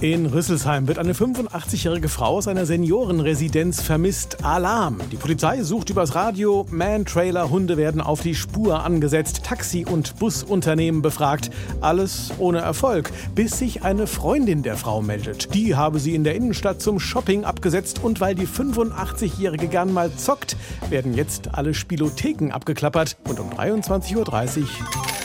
In 0.00 0.26
Rüsselsheim 0.26 0.86
wird 0.86 1.00
eine 1.00 1.12
85-jährige 1.12 2.08
Frau 2.08 2.36
aus 2.36 2.46
einer 2.46 2.66
Seniorenresidenz 2.66 3.82
vermisst. 3.82 4.44
Alarm! 4.44 5.00
Die 5.10 5.16
Polizei 5.16 5.64
sucht 5.64 5.90
übers 5.90 6.14
Radio. 6.14 6.66
Man-Trailer-Hunde 6.70 7.76
werden 7.76 8.00
auf 8.00 8.20
die 8.20 8.36
Spur 8.36 8.84
angesetzt. 8.84 9.42
Taxi- 9.42 9.84
und 9.84 10.16
Busunternehmen 10.20 11.02
befragt. 11.02 11.50
Alles 11.80 12.30
ohne 12.38 12.60
Erfolg, 12.60 13.10
bis 13.34 13.58
sich 13.58 13.82
eine 13.82 14.06
Freundin 14.06 14.62
der 14.62 14.76
Frau 14.76 15.02
meldet. 15.02 15.52
Die 15.52 15.74
habe 15.74 15.98
sie 15.98 16.14
in 16.14 16.22
der 16.22 16.36
Innenstadt 16.36 16.80
zum 16.80 17.00
Shopping 17.00 17.42
abgesetzt 17.42 17.98
und 18.00 18.20
weil 18.20 18.36
die 18.36 18.46
85-jährige 18.46 19.66
gern 19.66 19.92
mal 19.92 20.14
zockt, 20.14 20.56
werden 20.90 21.14
jetzt 21.14 21.56
alle 21.56 21.74
Spielotheken 21.74 22.52
abgeklappert 22.52 23.16
und 23.28 23.40
um 23.40 23.50
23.30 23.50 24.14
Uhr 24.16 24.66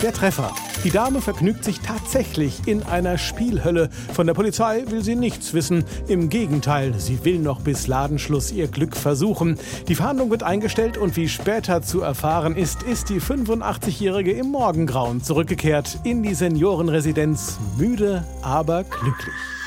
der 0.01 0.13
Treffer. 0.13 0.51
Die 0.83 0.91
Dame 0.91 1.21
vergnügt 1.21 1.63
sich 1.63 1.79
tatsächlich 1.79 2.67
in 2.67 2.83
einer 2.83 3.17
Spielhölle. 3.17 3.89
Von 4.13 4.27
der 4.27 4.33
Polizei 4.33 4.83
will 4.89 5.01
sie 5.01 5.15
nichts 5.15 5.53
wissen. 5.53 5.85
Im 6.09 6.27
Gegenteil, 6.27 6.93
sie 6.97 7.23
will 7.23 7.39
noch 7.39 7.61
bis 7.61 7.87
Ladenschluss 7.87 8.51
ihr 8.51 8.67
Glück 8.67 8.97
versuchen. 8.97 9.57
Die 9.87 9.95
Fahndung 9.95 10.29
wird 10.29 10.43
eingestellt 10.43 10.97
und 10.97 11.15
wie 11.15 11.29
später 11.29 11.81
zu 11.83 12.01
erfahren 12.01 12.57
ist, 12.57 12.83
ist 12.83 13.07
die 13.07 13.21
85-Jährige 13.21 14.33
im 14.33 14.47
Morgengrauen 14.47 15.23
zurückgekehrt 15.23 15.99
in 16.03 16.21
die 16.21 16.35
Seniorenresidenz. 16.35 17.59
Müde, 17.77 18.25
aber 18.41 18.83
glücklich. 18.83 19.62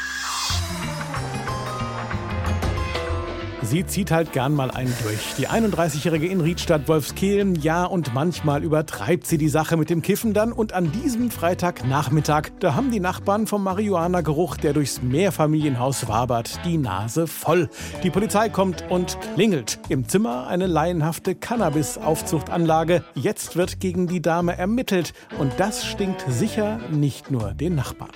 Sie 3.66 3.84
zieht 3.84 4.12
halt 4.12 4.32
gern 4.32 4.54
mal 4.54 4.70
einen 4.70 4.94
durch. 5.02 5.34
Die 5.38 5.48
31-jährige 5.48 6.28
in 6.28 6.40
Riedstadt 6.40 6.86
Wolfskehl, 6.86 7.58
ja 7.58 7.84
und 7.84 8.14
manchmal 8.14 8.62
übertreibt 8.62 9.26
sie 9.26 9.38
die 9.38 9.48
Sache 9.48 9.76
mit 9.76 9.90
dem 9.90 10.02
Kiffen 10.02 10.34
dann 10.34 10.52
und 10.52 10.72
an 10.72 10.92
diesem 10.92 11.32
Freitagnachmittag, 11.32 12.50
da 12.60 12.76
haben 12.76 12.92
die 12.92 13.00
Nachbarn 13.00 13.48
vom 13.48 13.64
Marihuana-Geruch, 13.64 14.56
der 14.56 14.72
durchs 14.72 15.02
Mehrfamilienhaus 15.02 16.06
wabert, 16.06 16.60
die 16.64 16.78
Nase 16.78 17.26
voll. 17.26 17.68
Die 18.04 18.10
Polizei 18.10 18.50
kommt 18.50 18.84
und 18.88 19.18
klingelt. 19.34 19.80
Im 19.88 20.08
Zimmer 20.08 20.46
eine 20.46 20.68
laienhafte 20.68 21.34
Cannabis-Aufzuchtanlage. 21.34 23.02
Jetzt 23.14 23.56
wird 23.56 23.80
gegen 23.80 24.06
die 24.06 24.22
Dame 24.22 24.56
ermittelt 24.56 25.12
und 25.40 25.52
das 25.58 25.84
stinkt 25.84 26.24
sicher 26.28 26.78
nicht 26.92 27.32
nur 27.32 27.52
den 27.52 27.74
Nachbarn. 27.74 28.12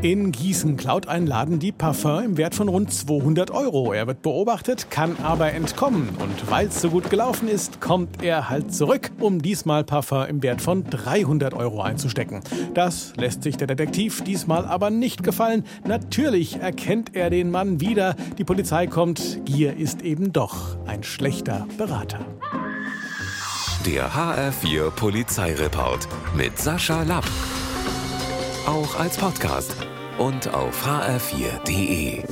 In 0.00 0.30
Gießen 0.30 0.76
klaut 0.76 1.08
ein 1.08 1.26
Laden 1.26 1.58
die 1.58 1.72
Parfum 1.72 2.22
im 2.22 2.36
Wert 2.36 2.54
von 2.54 2.68
rund 2.68 2.92
200 2.92 3.50
Euro. 3.50 3.92
Er 3.92 4.06
wird 4.06 4.22
beobachtet, 4.22 4.92
kann 4.92 5.16
aber 5.24 5.52
entkommen. 5.52 6.10
Und 6.20 6.48
weil 6.48 6.68
es 6.68 6.80
so 6.80 6.90
gut 6.90 7.10
gelaufen 7.10 7.48
ist, 7.48 7.80
kommt 7.80 8.22
er 8.22 8.48
halt 8.48 8.72
zurück, 8.72 9.10
um 9.18 9.42
diesmal 9.42 9.82
Parfum 9.82 10.26
im 10.26 10.40
Wert 10.44 10.62
von 10.62 10.84
300 10.84 11.52
Euro 11.52 11.82
einzustecken. 11.82 12.42
Das 12.74 13.12
lässt 13.16 13.42
sich 13.42 13.56
der 13.56 13.66
Detektiv 13.66 14.22
diesmal 14.22 14.66
aber 14.66 14.90
nicht 14.90 15.24
gefallen. 15.24 15.64
Natürlich 15.84 16.60
erkennt 16.60 17.16
er 17.16 17.28
den 17.28 17.50
Mann 17.50 17.80
wieder. 17.80 18.14
Die 18.38 18.44
Polizei 18.44 18.86
kommt. 18.86 19.44
Gier 19.46 19.76
ist 19.76 20.02
eben 20.02 20.32
doch 20.32 20.76
ein 20.86 21.02
schlechter 21.02 21.66
Berater. 21.76 22.20
Der 23.84 24.12
HR4 24.12 24.90
Polizeireport 24.90 26.06
mit 26.36 26.56
Sascha 26.56 27.02
Lapp. 27.02 27.26
Auch 28.64 29.00
als 29.00 29.16
Podcast 29.16 29.87
und 30.18 30.52
auf 30.54 30.86
hr4.de. 30.86 32.22